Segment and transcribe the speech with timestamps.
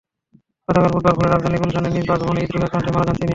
[0.67, 3.29] গতকাল বুধবার ভোরে রাজধানীর গুলশানে নিজ বাসভবনে হৃদ্রোগে আক্রান্ত হয়ে মারা যান তিনি।